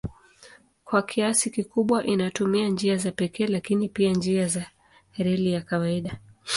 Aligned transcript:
Kwa 0.85 1.01
kiasi 1.03 1.49
kikubwa 1.49 2.05
inatumia 2.05 2.69
njia 2.69 2.95
za 2.97 3.11
pekee 3.11 3.47
lakini 3.47 3.89
pia 3.89 4.11
njia 4.11 4.47
za 4.47 4.65
reli 5.17 5.51
ya 5.53 5.61
kawaida. 5.61 6.19